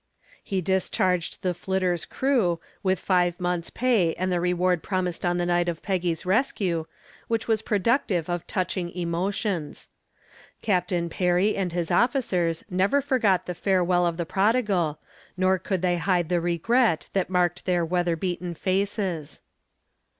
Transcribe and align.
He 0.43 0.61
discharged 0.61 1.43
the 1.43 1.53
"Flitter's" 1.53 2.05
crew, 2.05 2.59
with 2.81 2.97
five 2.99 3.39
months' 3.39 3.69
pay 3.69 4.15
and 4.15 4.31
the 4.31 4.39
reward 4.41 4.81
promised 4.81 5.23
on 5.23 5.37
the 5.37 5.45
night 5.45 5.69
of 5.69 5.83
Peggy's 5.83 6.25
rescue, 6.25 6.87
which 7.27 7.47
was 7.47 7.61
productive 7.61 8.27
of 8.27 8.47
touching 8.47 8.89
emotions. 8.95 9.89
Captain 10.63 11.07
Perry 11.07 11.55
and 11.55 11.71
his 11.71 11.91
officers 11.91 12.63
never 12.67 12.99
forgot 12.99 13.45
the 13.45 13.53
farewell 13.53 14.07
of 14.07 14.17
the 14.17 14.25
prodigal, 14.25 14.97
nor 15.37 15.59
could 15.59 15.83
they 15.83 15.97
hide 15.97 16.29
the 16.29 16.41
regret 16.41 17.07
that 17.13 17.29
marked 17.29 17.65
their 17.67 17.85
weather 17.85 18.15
beaten 18.15 18.55
faces. 18.55 19.43